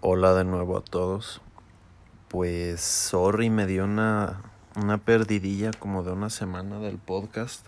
Hola 0.00 0.32
de 0.32 0.44
nuevo 0.44 0.76
a 0.76 0.80
todos. 0.80 1.40
Pues 2.28 2.80
sorry, 2.80 3.50
me 3.50 3.66
dio 3.66 3.82
una, 3.82 4.42
una 4.76 4.98
perdidilla 4.98 5.72
como 5.72 6.04
de 6.04 6.12
una 6.12 6.30
semana 6.30 6.78
del 6.78 6.98
podcast, 6.98 7.66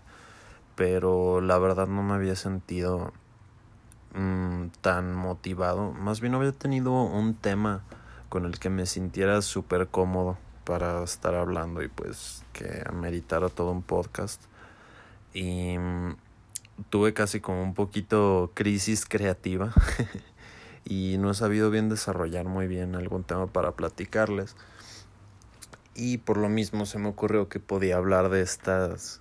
pero 0.76 1.40
la 1.40 1.58
verdad 1.58 1.88
no 1.88 2.04
me 2.04 2.14
había 2.14 2.36
sentido 2.36 3.12
mmm, 4.14 4.66
tan 4.80 5.12
motivado. 5.12 5.90
Más 5.90 6.20
bien 6.20 6.36
había 6.36 6.52
tenido 6.52 6.92
un 6.92 7.34
tema 7.34 7.82
con 8.28 8.46
el 8.46 8.60
que 8.60 8.70
me 8.70 8.86
sintiera 8.86 9.42
súper 9.42 9.88
cómodo 9.88 10.38
para 10.62 11.02
estar 11.02 11.34
hablando 11.34 11.82
y 11.82 11.88
pues 11.88 12.44
que 12.52 12.84
ameritara 12.86 13.48
todo 13.48 13.72
un 13.72 13.82
podcast. 13.82 14.40
Y 15.34 15.76
mm, 15.78 16.14
tuve 16.90 17.12
casi 17.12 17.40
como 17.40 17.60
un 17.60 17.74
poquito 17.74 18.52
crisis 18.54 19.04
creativa 19.04 19.72
y 20.84 21.16
no 21.18 21.30
he 21.30 21.34
sabido 21.34 21.70
bien 21.70 21.88
desarrollar 21.88 22.46
muy 22.46 22.66
bien 22.66 22.94
algún 22.94 23.24
tema 23.24 23.46
para 23.46 23.72
platicarles. 23.72 24.56
Y 25.94 26.18
por 26.18 26.36
lo 26.36 26.48
mismo 26.48 26.86
se 26.86 26.98
me 26.98 27.08
ocurrió 27.08 27.48
que 27.48 27.60
podía 27.60 27.96
hablar 27.96 28.30
de 28.30 28.42
estas 28.42 29.20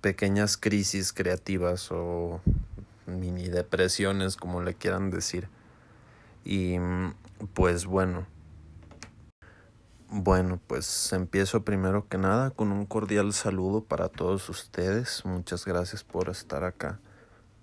pequeñas 0.00 0.56
crisis 0.56 1.12
creativas 1.12 1.90
o 1.90 2.40
mini 3.06 3.48
depresiones, 3.48 4.36
como 4.36 4.62
le 4.62 4.74
quieran 4.74 5.10
decir. 5.10 5.48
Y 6.44 6.76
pues 7.54 7.86
bueno. 7.86 8.26
Bueno, 10.10 10.58
pues 10.66 11.12
empiezo 11.12 11.64
primero 11.64 12.08
que 12.08 12.16
nada 12.16 12.50
con 12.50 12.72
un 12.72 12.86
cordial 12.86 13.34
saludo 13.34 13.84
para 13.84 14.08
todos 14.08 14.48
ustedes. 14.48 15.22
Muchas 15.26 15.66
gracias 15.66 16.02
por 16.02 16.30
estar 16.30 16.64
acá 16.64 16.98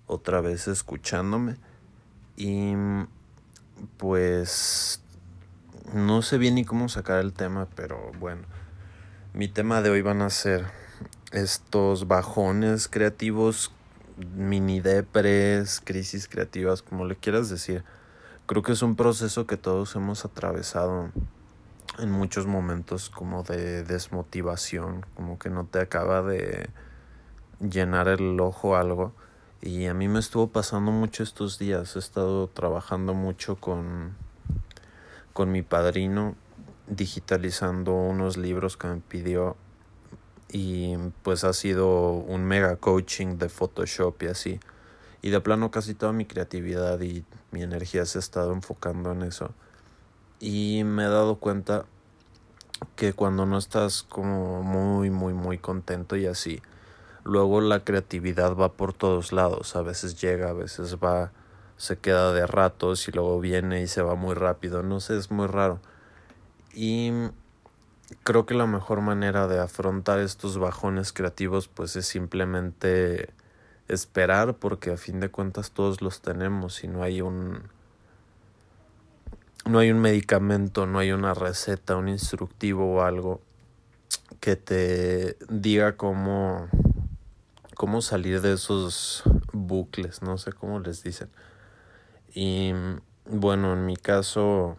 otra 0.05 0.41
vez 0.41 0.67
escuchándome. 0.67 1.55
Y 2.37 2.73
pues 3.97 5.01
no 5.93 6.21
sé 6.21 6.37
bien 6.37 6.55
ni 6.55 6.65
cómo 6.65 6.89
sacar 6.89 7.19
el 7.19 7.33
tema, 7.33 7.67
pero 7.75 8.11
bueno. 8.19 8.43
Mi 9.33 9.47
tema 9.47 9.81
de 9.81 9.89
hoy 9.89 10.01
van 10.01 10.21
a 10.21 10.29
ser 10.29 10.65
estos 11.31 12.07
bajones 12.07 12.87
creativos, 12.87 13.71
mini 14.35 14.79
depres, 14.79 15.81
crisis 15.83 16.27
creativas, 16.27 16.81
como 16.81 17.05
le 17.05 17.15
quieras 17.15 17.49
decir. 17.49 17.83
Creo 18.45 18.61
que 18.63 18.71
es 18.71 18.81
un 18.81 18.95
proceso 18.95 19.45
que 19.45 19.57
todos 19.57 19.95
hemos 19.95 20.23
atravesado 20.23 21.11
en 21.99 22.11
muchos 22.11 22.45
momentos 22.45 23.09
como 23.09 23.43
de 23.43 23.83
desmotivación, 23.83 25.05
como 25.15 25.39
que 25.39 25.49
no 25.49 25.65
te 25.65 25.79
acaba 25.79 26.21
de 26.21 26.69
llenar 27.59 28.07
el 28.07 28.39
ojo 28.39 28.75
algo. 28.75 29.13
Y 29.65 29.87
a 29.87 29.95
mí 29.95 30.07
me 30.07 30.19
estuvo 30.19 30.47
pasando 30.47 30.91
mucho 30.91 31.23
estos 31.23 31.57
días, 31.57 31.95
he 31.95 31.99
estado 31.99 32.47
trabajando 32.47 33.15
mucho 33.15 33.55
con, 33.55 34.15
con 35.33 35.51
mi 35.51 35.63
padrino, 35.63 36.35
digitalizando 36.85 37.95
unos 37.95 38.37
libros 38.37 38.77
que 38.77 38.85
me 38.85 38.97
pidió 38.97 39.57
y 40.51 40.95
pues 41.23 41.43
ha 41.43 41.51
sido 41.53 42.11
un 42.11 42.45
mega 42.45 42.75
coaching 42.75 43.39
de 43.39 43.49
Photoshop 43.49 44.21
y 44.21 44.27
así. 44.27 44.59
Y 45.23 45.31
de 45.31 45.41
plano 45.41 45.71
casi 45.71 45.95
toda 45.95 46.13
mi 46.13 46.25
creatividad 46.25 47.01
y 47.01 47.25
mi 47.49 47.63
energía 47.63 48.05
se 48.05 48.19
ha 48.19 48.21
estado 48.21 48.53
enfocando 48.53 49.13
en 49.13 49.23
eso 49.23 49.51
y 50.39 50.83
me 50.83 51.05
he 51.05 51.09
dado 51.09 51.37
cuenta 51.37 51.85
que 52.95 53.13
cuando 53.13 53.47
no 53.47 53.57
estás 53.57 54.03
como 54.03 54.61
muy 54.61 55.09
muy 55.09 55.33
muy 55.33 55.57
contento 55.57 56.17
y 56.17 56.27
así 56.27 56.61
luego 57.25 57.59
la 57.59 57.83
creatividad 57.83 58.55
va 58.55 58.71
por 58.73 58.93
todos 58.93 59.33
lados. 59.33 59.75
A 59.75 59.81
veces 59.81 60.21
llega 60.21 60.49
a 60.51 60.53
veces 60.53 60.97
va 61.03 61.31
se 61.77 61.97
queda 61.97 62.31
de 62.31 62.47
ratos 62.47 63.07
y 63.09 63.11
luego 63.11 63.41
viene 63.41 63.81
y 63.81 63.87
se 63.87 64.01
va 64.01 64.15
muy 64.15 64.33
rápido. 64.33 64.81
No 64.83 65.01
sé 65.01 65.17
es 65.17 65.31
muy 65.31 65.47
raro. 65.47 65.81
Y 66.73 67.11
creo 68.23 68.45
que 68.45 68.53
la 68.53 68.67
mejor 68.67 69.01
manera 69.01 69.47
de 69.47 69.59
afrontar 69.59 70.19
estos 70.19 70.57
bajones 70.57 71.11
creativos 71.11 71.67
pues 71.67 71.95
es 71.95 72.05
simplemente 72.05 73.33
esperar 73.87 74.55
porque 74.55 74.91
a 74.91 74.97
fin 74.97 75.19
de 75.19 75.29
cuentas 75.29 75.71
todos 75.71 76.01
los 76.01 76.21
tenemos 76.21 76.83
y 76.83 76.87
no 76.87 77.03
hay 77.03 77.21
un 77.21 77.63
no 79.65 79.79
hay 79.79 79.89
un 79.89 79.99
medicamento, 79.99 80.85
no 80.85 80.99
hay 80.99 81.11
una 81.11 81.33
receta, 81.33 81.95
un 81.95 82.07
instructivo 82.07 82.95
o 82.95 83.01
algo 83.01 83.41
que 84.39 84.55
te 84.55 85.37
diga 85.49 85.97
cómo, 85.97 86.67
cómo 87.75 88.01
salir 88.01 88.41
de 88.41 88.53
esos 88.53 89.23
bucles, 89.53 90.21
no 90.21 90.37
sé 90.37 90.51
cómo 90.51 90.79
les 90.79 91.03
dicen. 91.03 91.29
Y 92.33 92.73
bueno, 93.25 93.73
en 93.73 93.85
mi 93.85 93.95
caso, 93.95 94.77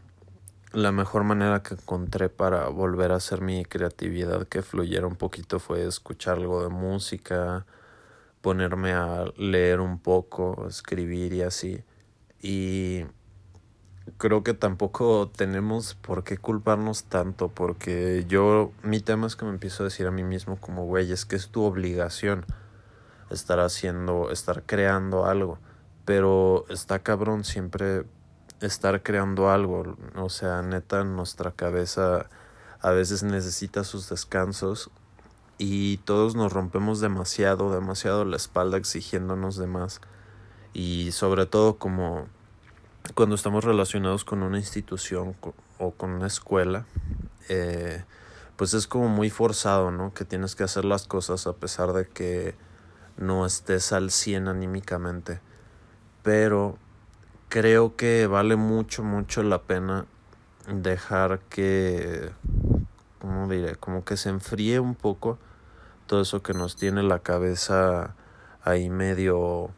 la 0.72 0.92
mejor 0.92 1.24
manera 1.24 1.62
que 1.62 1.74
encontré 1.74 2.28
para 2.28 2.68
volver 2.68 3.12
a 3.12 3.16
hacer 3.16 3.40
mi 3.40 3.64
creatividad 3.64 4.48
que 4.48 4.62
fluyera 4.62 5.06
un 5.06 5.16
poquito 5.16 5.58
fue 5.58 5.86
escuchar 5.86 6.38
algo 6.38 6.62
de 6.62 6.68
música, 6.68 7.66
ponerme 8.40 8.92
a 8.92 9.24
leer 9.36 9.80
un 9.80 9.98
poco, 9.98 10.66
escribir 10.68 11.32
y 11.32 11.42
así. 11.42 11.82
Y 12.42 13.04
creo 14.18 14.42
que 14.42 14.54
tampoco 14.54 15.30
tenemos 15.34 15.94
por 15.94 16.24
qué 16.24 16.38
culparnos 16.38 17.04
tanto, 17.04 17.48
porque 17.48 18.24
yo, 18.28 18.72
mi 18.82 19.00
tema 19.00 19.26
es 19.26 19.36
que 19.36 19.44
me 19.44 19.50
empiezo 19.50 19.82
a 19.82 19.86
decir 19.86 20.06
a 20.06 20.10
mí 20.10 20.24
mismo 20.24 20.56
como, 20.60 20.84
güey, 20.84 21.10
es 21.10 21.24
que 21.24 21.36
es 21.36 21.48
tu 21.48 21.62
obligación 21.62 22.44
estar 23.30 23.60
haciendo, 23.60 24.30
estar 24.30 24.62
creando 24.64 25.26
algo, 25.26 25.58
pero 26.04 26.64
está 26.68 27.00
cabrón 27.00 27.44
siempre 27.44 28.04
estar 28.60 29.02
creando 29.02 29.50
algo, 29.50 29.96
o 30.14 30.30
sea, 30.30 30.62
neta, 30.62 31.04
nuestra 31.04 31.52
cabeza 31.52 32.26
a 32.80 32.90
veces 32.90 33.22
necesita 33.22 33.84
sus 33.84 34.08
descansos 34.08 34.90
y 35.58 35.98
todos 35.98 36.36
nos 36.36 36.52
rompemos 36.52 37.00
demasiado, 37.00 37.72
demasiado 37.72 38.24
la 38.24 38.36
espalda 38.36 38.76
exigiéndonos 38.76 39.56
de 39.56 39.66
más. 39.66 40.00
Y 40.72 41.12
sobre 41.12 41.46
todo 41.46 41.78
como 41.78 42.26
cuando 43.14 43.34
estamos 43.34 43.64
relacionados 43.64 44.24
con 44.24 44.42
una 44.42 44.58
institución 44.58 45.34
o 45.78 45.90
con 45.92 46.10
una 46.10 46.26
escuela, 46.26 46.84
eh, 47.48 48.04
pues 48.56 48.74
es 48.74 48.86
como 48.86 49.08
muy 49.08 49.30
forzado, 49.30 49.90
¿no? 49.90 50.12
Que 50.12 50.24
tienes 50.24 50.54
que 50.54 50.64
hacer 50.64 50.84
las 50.84 51.06
cosas 51.06 51.46
a 51.46 51.54
pesar 51.54 51.92
de 51.92 52.06
que 52.06 52.54
no 53.16 53.46
estés 53.46 53.92
al 53.92 54.10
100 54.10 54.48
anímicamente. 54.48 55.40
Pero 56.22 56.78
creo 57.48 57.96
que 57.96 58.26
vale 58.26 58.56
mucho, 58.56 59.02
mucho 59.02 59.42
la 59.42 59.62
pena 59.62 60.06
dejar 60.68 61.40
que, 61.48 62.30
¿cómo 63.20 63.48
diré? 63.48 63.76
Como 63.76 64.04
que 64.04 64.16
se 64.16 64.30
enfríe 64.30 64.80
un 64.80 64.94
poco 64.94 65.38
todo 66.06 66.20
eso 66.20 66.42
que 66.42 66.54
nos 66.54 66.76
tiene 66.76 67.02
la 67.02 67.20
cabeza 67.20 68.14
ahí 68.62 68.90
medio 68.90 69.70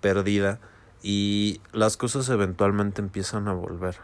perdida 0.00 0.60
y 1.02 1.60
las 1.72 1.96
cosas 1.96 2.28
eventualmente 2.28 3.00
empiezan 3.00 3.48
a 3.48 3.52
volver. 3.52 3.96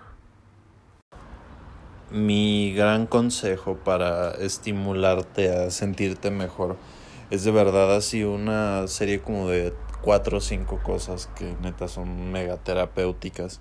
Mi 2.11 2.75
gran 2.75 3.07
consejo 3.07 3.77
para 3.77 4.31
estimularte 4.33 5.55
a 5.55 5.71
sentirte 5.71 6.31
mejor 6.31 6.77
es 7.31 7.45
de 7.45 7.51
verdad 7.51 7.95
así 7.97 8.25
una 8.25 8.87
serie 8.87 9.21
como 9.21 9.49
de 9.49 9.73
cuatro 10.03 10.39
o 10.39 10.41
cinco 10.41 10.81
cosas 10.83 11.29
que 11.35 11.57
neta 11.63 11.89
son 11.89 12.31
mega 12.31 12.57
terapéuticas. 12.59 13.61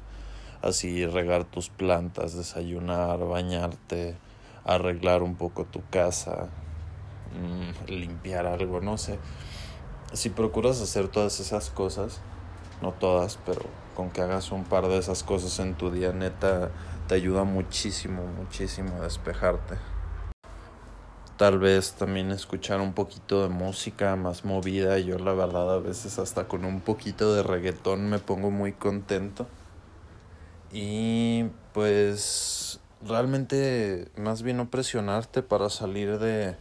Así 0.61 1.05
regar 1.05 1.43
tus 1.45 1.69
plantas, 1.69 2.35
desayunar, 2.35 3.19
bañarte, 3.19 4.17
arreglar 4.65 5.23
un 5.23 5.35
poco 5.35 5.65
tu 5.65 5.81
casa, 5.89 6.49
mm, 7.33 7.91
limpiar 7.91 8.45
algo, 8.45 8.79
no 8.79 8.97
sé. 8.97 9.19
Si 10.13 10.29
procuras 10.29 10.81
hacer 10.81 11.07
todas 11.07 11.39
esas 11.39 11.69
cosas, 11.69 12.21
no 12.81 12.91
todas, 12.91 13.39
pero 13.45 13.61
con 13.95 14.09
que 14.09 14.21
hagas 14.21 14.51
un 14.51 14.63
par 14.63 14.87
de 14.87 14.97
esas 14.97 15.23
cosas 15.23 15.59
en 15.59 15.75
tu 15.75 15.91
día, 15.91 16.13
neta, 16.13 16.71
te 17.07 17.15
ayuda 17.15 17.43
muchísimo, 17.43 18.23
muchísimo 18.25 18.95
a 18.97 19.03
despejarte. 19.03 19.92
Tal 21.43 21.59
vez 21.59 21.95
también 21.95 22.31
escuchar 22.31 22.79
un 22.79 22.93
poquito 22.93 23.43
de 23.43 23.49
música 23.49 24.15
más 24.15 24.45
movida. 24.45 24.97
Yo 24.99 25.19
la 25.19 25.33
verdad 25.33 25.73
a 25.73 25.79
veces 25.79 26.17
hasta 26.17 26.47
con 26.47 26.63
un 26.63 26.79
poquito 26.79 27.35
de 27.35 27.43
reggaetón 27.43 28.09
me 28.09 28.17
pongo 28.17 28.49
muy 28.49 28.71
contento. 28.71 29.45
Y 30.71 31.43
pues 31.73 32.79
realmente 33.05 34.07
más 34.15 34.41
bien 34.41 34.55
no 34.55 34.71
presionarte 34.71 35.43
para 35.43 35.69
salir 35.69 36.17
de, 36.17 36.55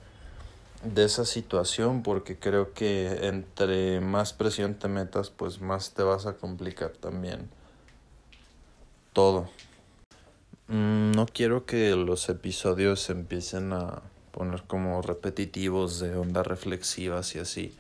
de 0.82 1.04
esa 1.04 1.26
situación 1.26 2.02
porque 2.02 2.36
creo 2.36 2.72
que 2.72 3.28
entre 3.28 4.00
más 4.00 4.32
presión 4.32 4.74
te 4.74 4.88
metas 4.88 5.30
pues 5.30 5.60
más 5.60 5.92
te 5.92 6.02
vas 6.02 6.26
a 6.26 6.32
complicar 6.32 6.90
también 6.90 7.48
todo. 9.12 9.48
Mm, 10.66 11.12
no 11.12 11.26
quiero 11.26 11.66
que 11.66 11.94
los 11.94 12.28
episodios 12.28 13.08
empiecen 13.10 13.72
a 13.74 14.02
poner 14.32 14.62
como 14.64 15.00
repetitivos 15.02 16.00
de 16.00 16.16
ondas 16.16 16.46
reflexivas 16.46 17.34
y 17.36 17.38
así. 17.38 17.76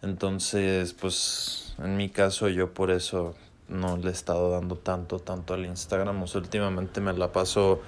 Entonces, 0.00 0.94
pues 0.94 1.76
en 1.78 1.96
mi 1.96 2.08
caso 2.08 2.48
yo 2.48 2.72
por 2.72 2.90
eso 2.90 3.34
no 3.68 3.96
le 3.96 4.08
he 4.08 4.12
estado 4.12 4.50
dando 4.50 4.76
tanto, 4.76 5.18
tanto 5.18 5.54
al 5.54 5.66
Instagram. 5.66 6.22
Últimamente 6.34 7.00
me 7.00 7.12
la 7.12 7.32
paso 7.32 7.80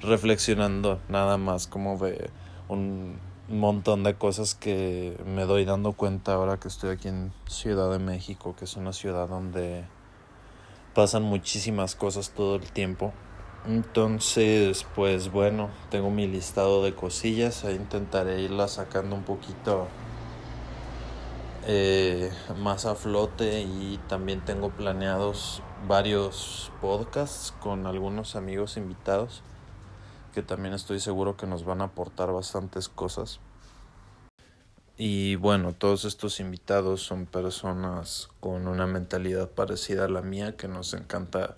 reflexionando 0.00 1.00
nada 1.08 1.38
más 1.38 1.66
como 1.66 1.98
de 1.98 2.30
un 2.68 3.18
montón 3.48 4.04
de 4.04 4.14
cosas 4.14 4.54
que 4.54 5.16
me 5.24 5.44
doy 5.44 5.64
dando 5.64 5.92
cuenta 5.92 6.34
ahora 6.34 6.58
que 6.58 6.68
estoy 6.68 6.90
aquí 6.90 7.08
en 7.08 7.32
Ciudad 7.46 7.90
de 7.90 7.98
México, 7.98 8.54
que 8.56 8.64
es 8.66 8.76
una 8.76 8.92
ciudad 8.92 9.28
donde 9.28 9.84
pasan 10.94 11.22
muchísimas 11.22 11.94
cosas 11.94 12.30
todo 12.30 12.56
el 12.56 12.70
tiempo. 12.70 13.12
Entonces, 13.68 14.86
pues 14.94 15.30
bueno, 15.30 15.68
tengo 15.90 16.10
mi 16.10 16.26
listado 16.26 16.82
de 16.82 16.94
cosillas, 16.94 17.64
e 17.64 17.74
intentaré 17.74 18.40
irla 18.40 18.66
sacando 18.66 19.14
un 19.14 19.24
poquito 19.24 19.88
eh, 21.66 22.32
más 22.56 22.86
a 22.86 22.94
flote 22.94 23.60
y 23.60 24.00
también 24.08 24.42
tengo 24.42 24.70
planeados 24.70 25.62
varios 25.86 26.72
podcasts 26.80 27.52
con 27.60 27.86
algunos 27.86 28.36
amigos 28.36 28.78
invitados 28.78 29.42
que 30.32 30.40
también 30.40 30.72
estoy 30.72 30.98
seguro 30.98 31.36
que 31.36 31.46
nos 31.46 31.66
van 31.66 31.82
a 31.82 31.84
aportar 31.84 32.32
bastantes 32.32 32.88
cosas. 32.88 33.38
Y 34.96 35.36
bueno, 35.36 35.74
todos 35.74 36.06
estos 36.06 36.40
invitados 36.40 37.02
son 37.02 37.26
personas 37.26 38.30
con 38.40 38.66
una 38.66 38.86
mentalidad 38.86 39.50
parecida 39.50 40.06
a 40.06 40.08
la 40.08 40.22
mía 40.22 40.56
que 40.56 40.68
nos 40.68 40.94
encanta 40.94 41.54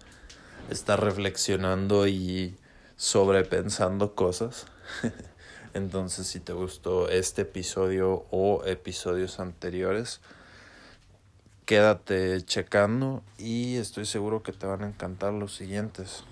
estar 0.71 1.03
reflexionando 1.03 2.07
y 2.07 2.57
sobrepensando 2.97 4.15
cosas. 4.15 4.67
Entonces, 5.75 6.27
si 6.27 6.41
te 6.41 6.53
gustó 6.53 7.09
este 7.09 7.43
episodio 7.43 8.25
o 8.31 8.63
episodios 8.65 9.41
anteriores, 9.41 10.21
quédate 11.67 12.43
checando 12.43 13.23
y 13.39 13.77
estoy 13.77 14.07
seguro 14.07 14.43
que 14.43 14.53
te 14.53 14.67
van 14.67 14.83
a 14.83 14.89
encantar 14.89 15.33
los 15.33 15.55
siguientes. 15.55 16.25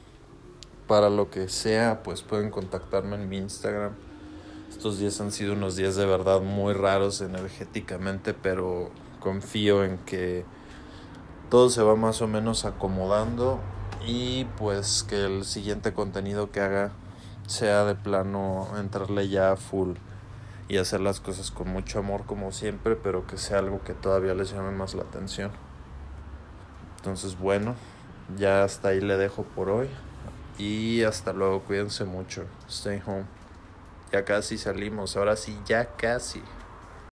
Para 0.87 1.11
lo 1.11 1.31
que 1.31 1.49
sea, 1.49 2.02
pues 2.02 2.23
pueden 2.23 2.50
contactarme 2.50 3.17
en 3.17 3.29
mi 3.29 3.38
Instagram. 3.38 3.93
Estos 4.70 4.99
días 4.99 5.20
han 5.20 5.32
sido 5.32 5.52
unos 5.52 5.76
días 5.76 5.96
de 5.96 6.06
verdad 6.06 6.40
muy 6.40 6.75
raros 6.75 7.20
energéticamente, 7.20 8.35
pero 8.35 8.90
confío 9.20 9.85
en 9.85 9.99
que 9.99 10.44
todo 11.50 11.70
se 11.70 11.82
va 11.82 11.96
más 11.96 12.20
o 12.23 12.26
menos 12.26 12.64
acomodando 12.64 13.61
y 14.09 14.47
pues 14.57 15.05
que 15.07 15.27
el 15.27 15.45
siguiente 15.45 15.93
contenido 15.93 16.51
que 16.51 16.61
haga 16.63 16.93
sea 17.47 17.85
de 17.85 17.95
plano 17.95 18.67
entrarle 18.79 19.29
ya 19.29 19.55
full 19.57 19.97
y 20.67 20.79
hacer 20.79 21.01
las 21.01 21.21
cosas 21.21 21.51
con 21.51 21.69
mucho 21.69 21.99
amor 21.99 22.25
como 22.25 22.51
siempre, 22.51 22.97
pero 22.97 23.27
que 23.27 23.37
sea 23.37 23.59
algo 23.59 23.83
que 23.85 23.93
todavía 23.93 24.33
les 24.33 24.51
llame 24.51 24.71
más 24.71 24.95
la 24.95 25.03
atención. 25.03 25.51
Entonces 26.97 27.39
bueno, 27.39 27.75
ya 28.39 28.65
hasta 28.65 28.89
ahí 28.89 29.03
le 29.03 29.19
dejo 29.19 29.43
por 29.43 29.69
hoy 29.69 29.89
y 30.59 31.03
hasta 31.03 31.35
luego, 31.35 31.61
cuídense 31.61 32.05
mucho, 32.05 32.47
stay 32.67 33.03
home. 33.07 33.27
Ya 34.11 34.25
casi 34.25 34.57
salimos, 34.57 35.19
ahora 35.19 35.37
sí, 35.37 35.59
ya 35.67 35.85
casi. 35.97 36.43